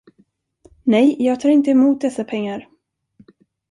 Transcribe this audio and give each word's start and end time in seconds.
Nej, 0.83 1.15
jag 1.19 1.39
tar 1.39 1.49
inte 1.49 1.71
emot 1.71 2.01
dessa 2.01 2.23
pengar. 2.23 2.67